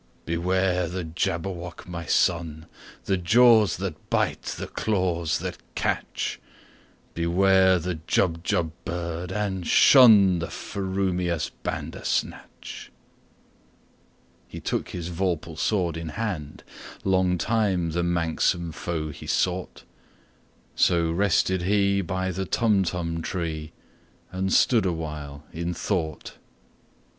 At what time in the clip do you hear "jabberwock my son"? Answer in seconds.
1.03-2.65